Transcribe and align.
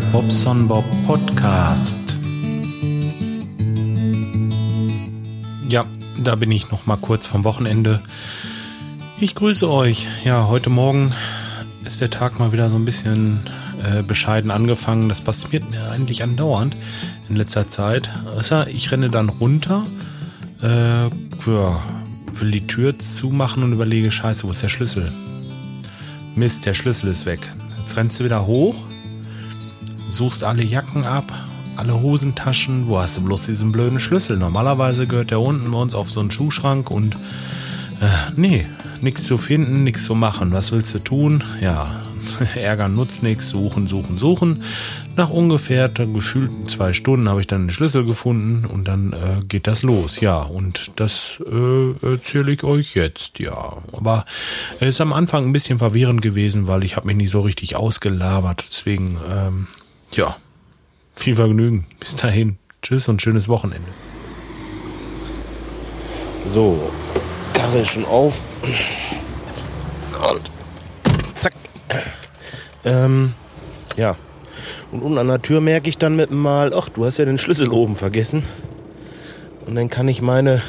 Bobson 0.00 0.66
Bob 0.66 0.84
Podcast. 1.06 2.00
Ja, 5.68 5.84
da 6.22 6.34
bin 6.34 6.50
ich 6.50 6.70
noch 6.70 6.86
mal 6.86 6.96
kurz 6.96 7.26
vom 7.26 7.44
Wochenende. 7.44 8.00
Ich 9.20 9.34
grüße 9.34 9.70
euch. 9.70 10.08
Ja, 10.24 10.48
heute 10.48 10.70
Morgen 10.70 11.12
ist 11.84 12.00
der 12.00 12.10
Tag 12.10 12.38
mal 12.38 12.52
wieder 12.52 12.70
so 12.70 12.76
ein 12.76 12.84
bisschen 12.84 13.40
äh, 13.84 14.02
bescheiden 14.02 14.50
angefangen. 14.50 15.08
Das 15.08 15.20
passiert 15.20 15.70
mir 15.70 15.90
eigentlich 15.90 16.22
andauernd 16.22 16.76
in 17.28 17.36
letzter 17.36 17.68
Zeit. 17.68 18.10
Also 18.36 18.62
ich 18.62 18.90
renne 18.90 19.10
dann 19.10 19.28
runter, 19.28 19.86
äh, 20.62 21.04
ja, 21.04 21.82
will 22.32 22.50
die 22.50 22.66
Tür 22.66 22.98
zumachen 22.98 23.62
und 23.62 23.72
überlege, 23.72 24.10
scheiße, 24.10 24.44
wo 24.44 24.50
ist 24.50 24.62
der 24.62 24.68
Schlüssel? 24.68 25.12
Mist, 26.34 26.66
der 26.66 26.74
Schlüssel 26.74 27.10
ist 27.10 27.26
weg. 27.26 27.40
Jetzt 27.78 27.96
rennst 27.96 28.18
du 28.18 28.24
wieder 28.24 28.46
hoch, 28.46 28.74
suchst 30.08 30.44
alle 30.44 30.62
Jacken 30.62 31.04
ab, 31.04 31.24
alle 31.76 32.00
Hosentaschen. 32.00 32.86
Wo 32.86 32.98
hast 32.98 33.16
du 33.16 33.22
bloß 33.22 33.46
diesen 33.46 33.72
blöden 33.72 33.98
Schlüssel? 34.00 34.36
Normalerweise 34.36 35.06
gehört 35.06 35.30
der 35.30 35.40
unten 35.40 35.70
bei 35.70 35.78
uns 35.78 35.94
auf 35.94 36.10
so 36.10 36.20
einen 36.20 36.30
Schuhschrank 36.30 36.90
und 36.90 37.14
äh, 38.00 38.32
nee, 38.36 38.66
nichts 39.00 39.24
zu 39.24 39.38
finden, 39.38 39.84
nichts 39.84 40.04
zu 40.04 40.14
machen. 40.14 40.52
Was 40.52 40.72
willst 40.72 40.94
du 40.94 40.98
tun? 40.98 41.44
Ja, 41.60 42.02
ärgern 42.54 42.94
nutzt 42.94 43.22
nichts, 43.22 43.48
suchen, 43.48 43.86
suchen, 43.86 44.18
suchen. 44.18 44.62
Nach 45.16 45.30
ungefähr 45.30 45.88
gefühlten 45.88 46.66
zwei 46.68 46.92
Stunden 46.92 47.28
habe 47.28 47.40
ich 47.40 47.46
dann 47.46 47.66
den 47.66 47.70
Schlüssel 47.70 48.04
gefunden 48.04 48.64
und 48.66 48.88
dann 48.88 49.12
äh, 49.12 49.44
geht 49.46 49.66
das 49.66 49.82
los, 49.82 50.20
ja. 50.20 50.42
Und 50.42 50.92
das 50.96 51.40
äh, 51.46 52.06
erzähle 52.06 52.52
ich 52.52 52.64
euch 52.64 52.94
jetzt, 52.94 53.38
ja. 53.38 53.76
Aber 53.92 54.24
es 54.80 54.88
ist 54.88 55.00
am 55.00 55.12
Anfang 55.12 55.44
ein 55.44 55.52
bisschen 55.52 55.78
verwirrend 55.78 56.22
gewesen, 56.22 56.66
weil 56.66 56.84
ich 56.84 56.96
habe 56.96 57.06
mich 57.06 57.16
nicht 57.16 57.30
so 57.30 57.42
richtig 57.42 57.76
ausgelabert. 57.76 58.64
Deswegen, 58.68 59.18
ähm, 59.30 59.66
ja, 60.16 60.36
viel 61.14 61.36
Vergnügen. 61.36 61.86
Bis 62.00 62.16
dahin. 62.16 62.58
Tschüss 62.82 63.08
und 63.08 63.22
schönes 63.22 63.48
Wochenende. 63.48 63.88
So, 66.46 66.92
Karre 67.54 67.84
schon 67.84 68.04
auf. 68.04 68.42
Und 70.30 70.50
zack. 71.34 71.54
Ähm, 72.84 73.32
ja. 73.96 74.16
Und 74.92 75.02
unten 75.02 75.18
an 75.18 75.28
der 75.28 75.42
Tür 75.42 75.60
merke 75.60 75.88
ich 75.88 75.98
dann 75.98 76.16
mit 76.16 76.30
mal, 76.30 76.74
ach, 76.74 76.88
du 76.88 77.04
hast 77.04 77.18
ja 77.18 77.24
den 77.24 77.38
Schlüssel 77.38 77.70
oben 77.70 77.96
vergessen. 77.96 78.42
Und 79.66 79.74
dann 79.74 79.88
kann 79.88 80.08
ich 80.08 80.20
meine 80.20 80.62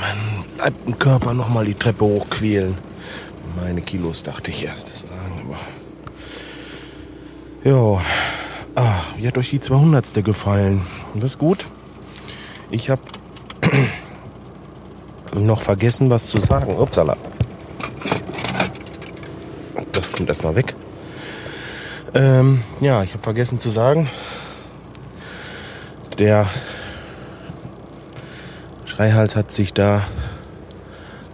meinen 0.00 0.98
Körper 0.98 1.34
nochmal 1.34 1.64
die 1.64 1.74
Treppe 1.74 2.04
hochquälen. 2.04 2.76
Meine 3.56 3.80
Kilos 3.80 4.22
dachte 4.22 4.50
ich 4.50 4.64
erst 4.64 4.98
sagen, 4.98 5.42
aber. 5.44 5.58
Ja. 7.66 8.00
Ah, 8.76 9.00
wie 9.16 9.26
hat 9.26 9.36
euch 9.36 9.50
die 9.50 9.58
200. 9.58 10.24
gefallen? 10.24 10.86
Das 11.16 11.36
gut? 11.36 11.66
Ich 12.70 12.90
habe 12.90 13.02
noch 15.34 15.62
vergessen, 15.62 16.08
was 16.08 16.28
zu 16.28 16.40
sagen. 16.40 16.76
Upsala. 16.78 17.16
Das 19.90 20.12
kommt 20.12 20.28
erstmal 20.28 20.54
weg. 20.54 20.76
Ähm, 22.14 22.62
ja, 22.80 23.02
ich 23.02 23.14
habe 23.14 23.24
vergessen 23.24 23.58
zu 23.58 23.70
sagen. 23.70 24.08
Der 26.20 26.46
Schreihals 28.84 29.34
hat 29.34 29.50
sich 29.50 29.74
da 29.74 30.04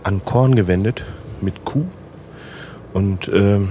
an 0.02 0.24
Korn 0.24 0.54
gewendet 0.54 1.04
mit 1.42 1.66
Kuh. 1.66 1.84
Und 2.94 3.28
ähm, 3.28 3.68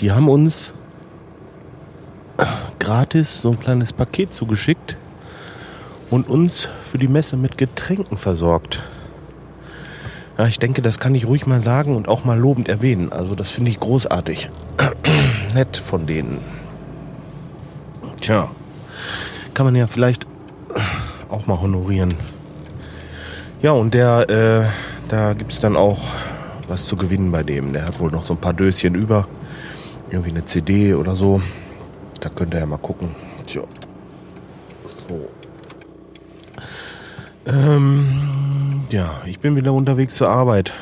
die 0.00 0.12
haben 0.12 0.28
uns 0.28 0.74
gratis 2.78 3.40
so 3.40 3.50
ein 3.50 3.60
kleines 3.60 3.92
Paket 3.92 4.32
zugeschickt 4.32 4.96
und 6.10 6.28
uns 6.28 6.68
für 6.84 6.98
die 6.98 7.08
Messe 7.08 7.36
mit 7.36 7.58
Getränken 7.58 8.16
versorgt. 8.16 8.82
Ja, 10.38 10.46
ich 10.46 10.58
denke, 10.58 10.82
das 10.82 10.98
kann 10.98 11.14
ich 11.14 11.26
ruhig 11.26 11.46
mal 11.46 11.60
sagen 11.60 11.96
und 11.96 12.08
auch 12.08 12.24
mal 12.24 12.38
lobend 12.38 12.68
erwähnen. 12.68 13.10
Also 13.10 13.34
das 13.34 13.50
finde 13.50 13.70
ich 13.70 13.80
großartig. 13.80 14.50
Nett 15.54 15.76
von 15.78 16.06
denen. 16.06 16.38
Tja, 18.20 18.50
kann 19.54 19.66
man 19.66 19.74
ja 19.74 19.86
vielleicht 19.86 20.26
auch 21.30 21.46
mal 21.46 21.60
honorieren. 21.60 22.12
Ja, 23.62 23.72
und 23.72 23.94
der, 23.94 24.28
äh, 24.28 25.08
da 25.08 25.32
gibt 25.32 25.52
es 25.52 25.60
dann 25.60 25.76
auch 25.76 26.00
was 26.68 26.84
zu 26.84 26.96
gewinnen 26.96 27.32
bei 27.32 27.42
dem. 27.42 27.72
Der 27.72 27.86
hat 27.86 27.98
wohl 27.98 28.10
noch 28.10 28.24
so 28.24 28.34
ein 28.34 28.40
paar 28.40 28.52
Döschen 28.52 28.94
über. 28.94 29.26
Irgendwie 30.10 30.30
eine 30.30 30.44
CD 30.44 30.94
oder 30.94 31.16
so. 31.16 31.40
Da 32.26 32.32
könnt 32.34 32.54
ihr 32.54 32.58
ja 32.58 32.66
mal 32.66 32.76
gucken. 32.78 33.14
Tja. 33.46 33.62
So. 35.08 35.28
Ähm, 37.46 38.82
ja, 38.90 39.22
ich 39.26 39.38
bin 39.38 39.54
wieder 39.54 39.72
unterwegs 39.72 40.16
zur 40.16 40.28
Arbeit. 40.28 40.72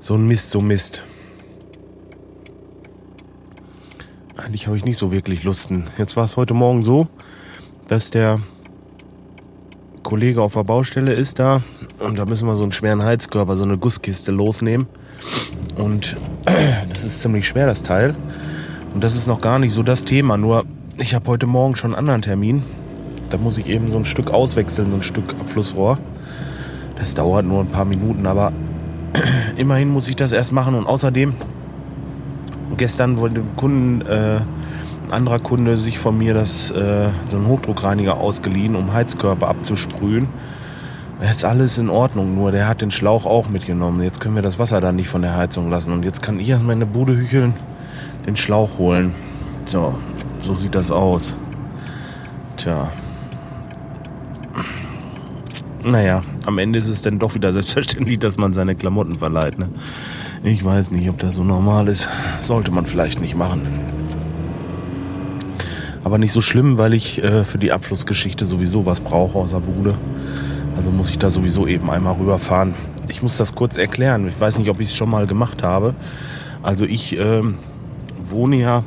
So 0.00 0.14
ein 0.14 0.26
Mist, 0.26 0.50
so 0.50 0.60
Mist. 0.60 1.04
Eigentlich 4.36 4.66
habe 4.66 4.76
ich 4.76 4.84
nicht 4.84 4.98
so 4.98 5.12
wirklich 5.12 5.44
Lusten. 5.44 5.84
Jetzt 5.96 6.16
war 6.16 6.24
es 6.24 6.36
heute 6.36 6.54
Morgen 6.54 6.82
so, 6.82 7.06
dass 7.86 8.10
der 8.10 8.40
Kollege 10.02 10.42
auf 10.42 10.54
der 10.54 10.64
Baustelle 10.64 11.12
ist 11.12 11.38
da 11.38 11.62
und 12.00 12.18
da 12.18 12.24
müssen 12.24 12.48
wir 12.48 12.56
so 12.56 12.64
einen 12.64 12.72
schweren 12.72 13.04
Heizkörper, 13.04 13.54
so 13.54 13.62
eine 13.62 13.78
Gusskiste 13.78 14.32
losnehmen. 14.32 14.88
Und 15.76 16.16
das 16.92 17.04
ist 17.04 17.20
ziemlich 17.20 17.46
schwer, 17.46 17.66
das 17.66 17.84
Teil. 17.84 18.16
Und 18.94 19.04
das 19.04 19.14
ist 19.14 19.26
noch 19.26 19.40
gar 19.40 19.58
nicht 19.58 19.72
so 19.72 19.82
das 19.82 20.04
Thema. 20.04 20.36
Nur 20.36 20.64
ich 20.96 21.14
habe 21.14 21.28
heute 21.28 21.46
Morgen 21.46 21.76
schon 21.76 21.90
einen 21.90 21.98
anderen 21.98 22.22
Termin. 22.22 22.62
Da 23.30 23.38
muss 23.38 23.58
ich 23.58 23.68
eben 23.68 23.90
so 23.90 23.98
ein 23.98 24.04
Stück 24.04 24.30
auswechseln, 24.30 24.90
so 24.90 24.96
ein 24.96 25.02
Stück 25.02 25.34
Abflussrohr. 25.40 25.98
Das 26.98 27.14
dauert 27.14 27.44
nur 27.44 27.60
ein 27.60 27.68
paar 27.68 27.84
Minuten, 27.84 28.26
aber 28.26 28.52
immerhin 29.56 29.88
muss 29.88 30.08
ich 30.08 30.16
das 30.16 30.32
erst 30.32 30.52
machen. 30.52 30.74
Und 30.74 30.86
außerdem, 30.86 31.34
gestern 32.76 33.18
wollte 33.18 33.40
ein 33.40 33.56
Kunden, 33.56 34.00
äh, 34.06 34.40
ein 35.06 35.12
anderer 35.12 35.38
Kunde 35.38 35.78
sich 35.78 35.98
von 35.98 36.16
mir 36.16 36.34
das, 36.34 36.70
äh, 36.70 37.08
so 37.30 37.36
einen 37.36 37.46
Hochdruckreiniger 37.46 38.16
ausgeliehen, 38.16 38.74
um 38.74 38.92
Heizkörper 38.92 39.48
abzusprühen. 39.48 40.28
Jetzt 41.20 41.44
alles 41.44 41.78
in 41.78 41.90
Ordnung, 41.90 42.34
nur 42.34 42.52
der 42.52 42.68
hat 42.68 42.80
den 42.80 42.90
Schlauch 42.90 43.26
auch 43.26 43.48
mitgenommen. 43.48 44.02
Jetzt 44.02 44.20
können 44.20 44.36
wir 44.36 44.42
das 44.42 44.58
Wasser 44.58 44.80
dann 44.80 44.96
nicht 44.96 45.08
von 45.08 45.22
der 45.22 45.36
Heizung 45.36 45.68
lassen. 45.68 45.92
Und 45.92 46.04
jetzt 46.04 46.22
kann 46.22 46.38
ich 46.38 46.48
erstmal 46.48 46.80
in 46.80 46.88
Bude 46.88 47.16
hücheln, 47.16 47.54
den 48.28 48.36
Schlauch 48.36 48.76
holen. 48.76 49.14
So, 49.64 49.98
so 50.38 50.54
sieht 50.54 50.74
das 50.74 50.90
aus. 50.90 51.34
Tja. 52.58 52.90
Naja, 55.82 56.20
am 56.44 56.58
Ende 56.58 56.78
ist 56.78 56.88
es 56.88 57.00
dann 57.00 57.18
doch 57.18 57.34
wieder 57.34 57.52
selbstverständlich, 57.54 58.18
dass 58.18 58.36
man 58.36 58.52
seine 58.52 58.74
Klamotten 58.74 59.16
verleiht. 59.16 59.58
Ne? 59.58 59.70
Ich 60.42 60.62
weiß 60.62 60.90
nicht, 60.90 61.08
ob 61.08 61.18
das 61.18 61.36
so 61.36 61.44
normal 61.44 61.88
ist. 61.88 62.08
Sollte 62.42 62.70
man 62.70 62.84
vielleicht 62.84 63.20
nicht 63.20 63.34
machen. 63.34 63.62
Aber 66.04 66.18
nicht 66.18 66.32
so 66.32 66.42
schlimm, 66.42 66.76
weil 66.76 66.92
ich 66.92 67.22
äh, 67.22 67.44
für 67.44 67.58
die 67.58 67.72
Abflussgeschichte 67.72 68.44
sowieso 68.44 68.84
was 68.84 69.00
brauche 69.00 69.38
aus 69.38 69.52
der 69.52 69.60
Bude. 69.60 69.94
Also 70.76 70.90
muss 70.90 71.08
ich 71.08 71.18
da 71.18 71.30
sowieso 71.30 71.66
eben 71.66 71.90
einmal 71.90 72.14
rüberfahren. 72.14 72.74
Ich 73.08 73.22
muss 73.22 73.38
das 73.38 73.54
kurz 73.54 73.78
erklären. 73.78 74.28
Ich 74.28 74.38
weiß 74.38 74.58
nicht, 74.58 74.68
ob 74.68 74.80
ich 74.80 74.90
es 74.90 74.96
schon 74.96 75.08
mal 75.08 75.26
gemacht 75.26 75.62
habe. 75.62 75.94
Also 76.62 76.84
ich 76.84 77.16
ähm, 77.18 77.54
ja 78.52 78.82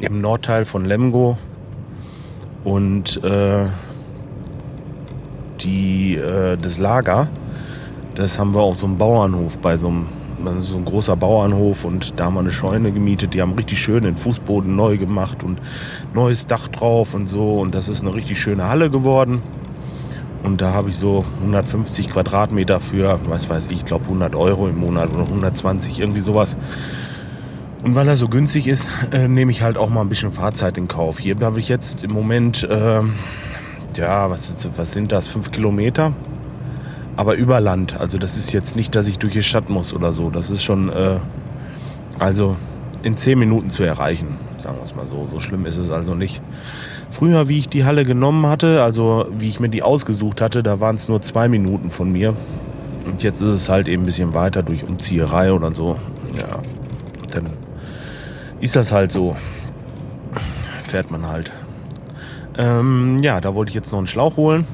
im 0.00 0.20
Nordteil 0.20 0.64
von 0.64 0.84
Lemgo 0.84 1.38
und 2.64 3.22
äh, 3.22 3.66
die, 5.60 6.16
äh, 6.16 6.56
das 6.56 6.78
Lager, 6.78 7.28
das 8.14 8.38
haben 8.38 8.54
wir 8.54 8.60
auf 8.60 8.78
so 8.78 8.86
einem 8.86 8.98
Bauernhof 8.98 9.58
bei 9.58 9.78
so 9.78 9.88
einem 9.88 10.06
so 10.60 10.76
ein 10.76 10.84
großer 10.84 11.16
Bauernhof 11.16 11.84
und 11.84 12.18
da 12.18 12.24
haben 12.24 12.34
wir 12.34 12.40
eine 12.40 12.50
Scheune 12.50 12.90
gemietet. 12.90 13.34
Die 13.34 13.40
haben 13.40 13.52
richtig 13.52 13.80
schön 13.80 14.02
den 14.02 14.16
Fußboden 14.16 14.74
neu 14.74 14.98
gemacht 14.98 15.44
und 15.44 15.60
neues 16.14 16.46
Dach 16.46 16.66
drauf 16.66 17.14
und 17.14 17.28
so. 17.28 17.60
Und 17.60 17.76
das 17.76 17.88
ist 17.88 18.02
eine 18.02 18.12
richtig 18.12 18.40
schöne 18.40 18.68
Halle 18.68 18.90
geworden. 18.90 19.40
Und 20.42 20.60
da 20.60 20.72
habe 20.72 20.90
ich 20.90 20.96
so 20.96 21.24
150 21.42 22.10
Quadratmeter 22.10 22.80
für, 22.80 23.20
was 23.26 23.48
weiß 23.48 23.66
ich, 23.66 23.78
ich 23.78 23.84
glaube 23.84 24.04
100 24.06 24.34
Euro 24.34 24.68
im 24.68 24.78
Monat 24.78 25.14
oder 25.14 25.22
120, 25.22 26.00
irgendwie 26.00 26.20
sowas. 26.20 26.56
Und 27.82 27.96
weil 27.96 28.06
er 28.06 28.16
so 28.16 28.26
günstig 28.26 28.68
ist, 28.68 28.88
äh, 29.12 29.26
nehme 29.26 29.50
ich 29.50 29.62
halt 29.62 29.76
auch 29.76 29.90
mal 29.90 30.02
ein 30.02 30.08
bisschen 30.08 30.30
Fahrzeit 30.30 30.78
in 30.78 30.86
Kauf. 30.86 31.18
Hier 31.18 31.36
habe 31.40 31.58
ich 31.58 31.68
jetzt 31.68 32.04
im 32.04 32.12
Moment, 32.12 32.62
äh, 32.62 33.00
ja, 33.96 34.30
was, 34.30 34.48
ist, 34.48 34.70
was 34.76 34.92
sind 34.92 35.10
das, 35.10 35.26
fünf 35.26 35.50
Kilometer? 35.50 36.12
Aber 37.16 37.34
über 37.34 37.60
Land. 37.60 38.00
Also 38.00 38.18
das 38.18 38.36
ist 38.36 38.52
jetzt 38.52 38.76
nicht, 38.76 38.94
dass 38.94 39.06
ich 39.08 39.18
durch 39.18 39.32
die 39.32 39.42
Stadt 39.42 39.68
muss 39.68 39.92
oder 39.92 40.12
so. 40.12 40.30
Das 40.30 40.48
ist 40.48 40.62
schon, 40.62 40.88
äh, 40.90 41.18
also 42.18 42.56
in 43.02 43.16
zehn 43.16 43.38
Minuten 43.38 43.70
zu 43.70 43.82
erreichen, 43.82 44.36
sagen 44.62 44.76
wir 44.78 44.84
es 44.84 44.94
mal 44.94 45.08
so. 45.08 45.26
So 45.26 45.40
schlimm 45.40 45.66
ist 45.66 45.76
es 45.76 45.90
also 45.90 46.14
nicht. 46.14 46.40
Früher, 47.10 47.48
wie 47.48 47.58
ich 47.58 47.68
die 47.68 47.84
Halle 47.84 48.04
genommen 48.04 48.46
hatte, 48.46 48.82
also 48.82 49.26
wie 49.36 49.48
ich 49.48 49.60
mir 49.60 49.68
die 49.68 49.82
ausgesucht 49.82 50.40
hatte, 50.40 50.62
da 50.62 50.80
waren 50.80 50.96
es 50.96 51.08
nur 51.08 51.20
zwei 51.20 51.48
Minuten 51.48 51.90
von 51.90 52.10
mir. 52.10 52.34
Und 53.04 53.22
jetzt 53.24 53.40
ist 53.40 53.50
es 53.50 53.68
halt 53.68 53.88
eben 53.88 54.04
ein 54.04 54.06
bisschen 54.06 54.34
weiter 54.34 54.62
durch 54.62 54.84
Umzieherei 54.84 55.52
oder 55.52 55.74
so. 55.74 55.98
Ja, 56.38 56.62
dann 57.32 57.46
ist 58.62 58.76
das 58.76 58.92
halt 58.92 59.10
so. 59.12 59.36
Fährt 60.84 61.10
man 61.10 61.26
halt. 61.26 61.50
Ähm, 62.56 63.18
ja, 63.20 63.40
da 63.40 63.54
wollte 63.54 63.70
ich 63.70 63.74
jetzt 63.74 63.90
noch 63.90 63.98
einen 63.98 64.06
Schlauch 64.06 64.36
holen. 64.36 64.66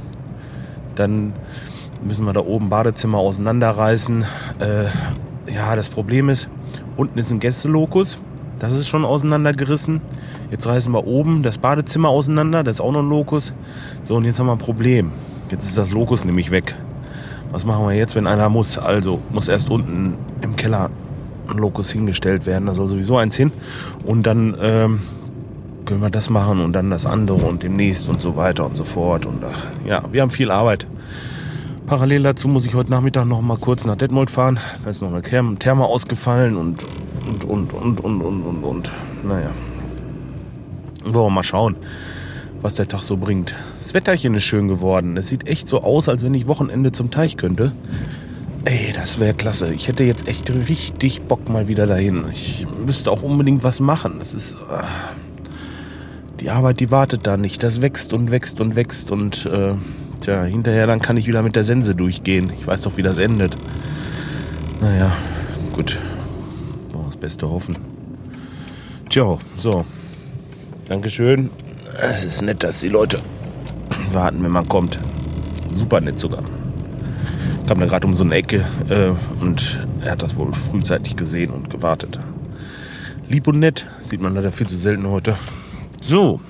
Dann 0.95 1.33
müssen 2.05 2.27
wir 2.27 2.35
da 2.35 2.41
oben 2.41 2.69
Badezimmer 2.69 3.19
auseinanderreißen. 3.19 4.27
Äh, 4.61 4.85
ja, 5.53 5.75
das 5.75 5.89
Problem 5.89 6.29
ist, 6.29 6.51
unten 6.99 7.19
ist 7.19 7.31
ein 7.31 7.41
Gästelokus. 7.41 8.19
Das 8.59 8.75
ist 8.75 8.89
schon 8.89 9.07
auseinandergerissen. 9.07 10.03
Jetzt 10.51 10.67
reißen 10.67 10.93
wir 10.93 11.07
oben 11.07 11.43
das 11.43 11.57
Badezimmer 11.57 12.11
auseinander. 12.11 12.65
Das 12.65 12.75
ist 12.75 12.81
auch 12.83 12.93
noch 12.93 13.03
ein 13.03 13.09
Lokus. 13.09 13.55
So, 14.03 14.17
und 14.17 14.25
jetzt 14.25 14.39
haben 14.39 14.47
wir 14.47 14.53
ein 14.53 14.59
Problem. 14.59 15.13
Jetzt 15.51 15.65
ist 15.65 15.79
das 15.79 15.93
Lokus 15.93 16.27
nämlich 16.27 16.51
weg. 16.51 16.75
Was 17.53 17.65
machen 17.65 17.87
wir 17.87 17.95
jetzt, 17.95 18.17
wenn 18.17 18.27
einer 18.27 18.51
muss? 18.51 18.77
Also 18.77 19.21
muss 19.31 19.49
erst 19.49 19.71
unten 19.71 20.19
im 20.43 20.57
Keller 20.57 20.91
Lokus 21.57 21.91
hingestellt 21.91 22.47
werden. 22.47 22.67
Da 22.67 22.75
soll 22.75 22.89
sowieso 22.89 23.17
eins 23.17 23.37
hin. 23.37 23.53
Und 24.05 24.25
dann 24.25 24.57
ähm, 24.61 25.01
können 25.87 26.03
wir 26.03 26.11
das 26.11 26.29
machen 26.29 26.61
und 26.61 26.75
dann 26.75 26.91
das 26.91 27.07
andere 27.07 27.47
und 27.47 27.63
demnächst 27.63 28.09
und 28.09 28.21
so 28.21 28.37
weiter 28.37 28.67
und 28.67 28.77
so 28.77 28.85
fort. 28.85 29.25
Und 29.25 29.43
ach, 29.43 29.65
ja, 29.87 30.05
wir 30.13 30.21
haben 30.21 30.31
viel 30.31 30.51
Arbeit. 30.51 30.87
Parallel 31.87 32.23
dazu 32.23 32.49
muss 32.49 32.67
ich 32.67 32.75
heute 32.75 32.91
Nachmittag 32.91 33.25
noch 33.25 33.41
mal 33.41 33.57
kurz 33.57 33.87
nach 33.87 33.97
Detmold 33.97 34.31
fahren. 34.31 34.61
Da 34.85 34.91
ist 34.91 35.01
noch 35.01 35.11
eine 35.11 35.23
Therme 35.59 35.85
ausgefallen 35.87 36.57
und 36.59 36.85
und 37.27 37.45
und 37.45 37.73
und 37.73 38.01
und 38.01 38.21
und 38.21 38.43
und 38.43 38.65
und. 38.65 38.93
Naja. 39.25 39.51
Wollen 41.05 41.27
wir 41.27 41.31
mal 41.31 41.43
schauen, 41.43 41.77
was 42.61 42.75
der 42.75 42.89
Tag 42.89 43.03
so 43.03 43.17
bringt. 43.17 43.55
Das 43.81 43.95
Wetterchen 43.95 44.35
ist 44.35 44.45
schön 44.45 44.69
geworden. 44.69 45.17
Es 45.17 45.29
sieht 45.29 45.49
echt 45.49 45.67
so 45.67 45.83
aus, 45.83 46.11
als 46.11 46.23
wenn 46.23 46.35
ich 46.35 46.47
Wochenende 46.47 46.93
zum 46.93 47.11
Teich 47.11 47.39
könnte. 47.39 47.73
Ey, 48.65 48.93
das 48.93 49.21
wäre 49.21 49.35
klasse. 49.35 49.73
Ich 49.73 49.89
hätte 49.89 50.05
jetzt 50.05 50.29
echt 50.29 50.51
richtig 50.51 51.23
Bock 51.23 51.49
mal 51.49 51.69
wieder 51.69 51.87
dahin. 51.87 52.25
Ich 52.31 52.67
müsste 52.85 53.11
auch 53.11 53.23
unbedingt 53.23 53.65
was 53.65 53.81
machen. 53.81 54.17
Das 54.19 54.35
ist. 54.35 54.53
Äh, 54.53 54.83
die 56.41 56.51
Arbeit, 56.51 56.79
die 56.81 56.91
wartet 56.91 57.27
da 57.27 57.37
nicht. 57.37 57.63
Das 57.63 57.81
wächst 57.81 58.13
und 58.13 58.31
wächst 58.31 58.61
und 58.61 58.77
wächst 58.77 59.11
und 59.11 59.47
äh, 59.47 59.75
tja, 60.21 60.45
hinterher 60.45 60.87
dann 60.87 61.01
kann 61.01 61.17
ich 61.17 61.27
wieder 61.27 61.43
mit 61.43 61.57
der 61.57 61.65
Sense 61.65 61.95
durchgehen. 61.95 62.53
Ich 62.59 62.67
weiß 62.67 62.83
doch, 62.83 62.97
wie 62.97 63.03
das 63.03 63.19
endet. 63.19 63.57
Naja, 64.81 65.13
gut. 65.73 65.99
Wollen 66.93 67.07
das 67.07 67.17
Beste 67.17 67.51
hoffen. 67.51 67.77
Tja, 69.11 69.39
so. 69.57 69.85
Dankeschön. 70.89 71.51
Es 72.01 72.25
ist 72.25 72.43
nett, 72.43 72.63
dass 72.63 72.81
die 72.81 72.89
Leute 72.89 73.19
warten, 74.13 74.43
wenn 74.45 74.53
man 74.53 74.69
kommt. 74.69 74.99
Super 75.73 76.01
nett 76.01 76.21
sogar. 76.21 76.45
Kam 77.69 77.81
da 77.81 77.85
gerade 77.87 78.07
um 78.07 78.15
so 78.15 78.25
eine 78.25 78.35
Ecke 78.35 78.65
äh, 78.89 79.11
und 79.43 79.87
er 80.01 80.13
hat 80.13 80.23
das 80.23 80.37
wohl 80.37 80.55
frühzeitig 80.55 81.17
gesehen 81.17 81.51
und 81.51 81.69
gewartet. 81.69 82.19
Lieb 83.29 83.47
und 83.47 83.59
nett, 83.59 83.85
sieht 84.01 84.23
man 84.23 84.35
leider 84.35 84.53
viel 84.53 84.67
zu 84.67 84.79
selten 84.79 85.07
heute. 85.07 85.37
So. 86.01 86.41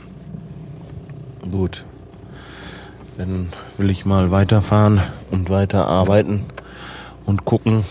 Gut. 1.51 1.85
Dann 3.17 3.49
will 3.79 3.91
ich 3.91 4.07
mal 4.07 4.31
weiterfahren 4.31 5.01
und 5.33 5.51
weiter 5.51 5.89
arbeiten 5.89 6.45
und 7.27 7.45
gucken, 7.45 7.83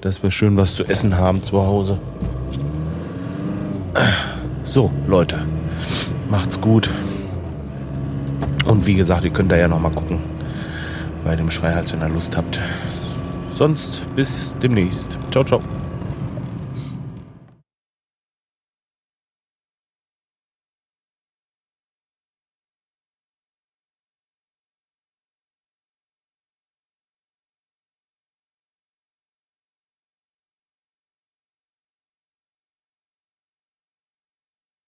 dass 0.00 0.22
wir 0.22 0.30
schön 0.30 0.56
was 0.56 0.74
zu 0.74 0.84
essen 0.84 1.18
haben 1.18 1.42
zu 1.42 1.60
Hause. 1.60 1.98
So, 4.64 4.90
Leute. 5.06 5.40
Macht's 6.30 6.58
gut. 6.58 6.88
Und 8.64 8.86
wie 8.86 8.94
gesagt, 8.94 9.24
ihr 9.24 9.30
könnt 9.30 9.52
da 9.52 9.58
ja 9.58 9.68
noch 9.68 9.78
mal 9.80 9.92
gucken 9.92 10.39
bei 11.24 11.36
dem 11.36 11.50
Schreihals, 11.50 11.92
wenn 11.92 12.00
ihr 12.00 12.08
Lust 12.08 12.36
habt. 12.36 12.60
Sonst 13.52 14.06
bis 14.16 14.54
demnächst. 14.62 15.18
Ciao, 15.30 15.44
ciao. 15.44 15.60